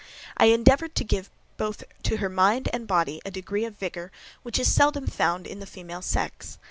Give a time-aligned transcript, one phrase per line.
[0.35, 4.57] "I endeavoured to give both to her mind and body a degree of vigour, which
[4.57, 6.57] is seldom found in the female sex.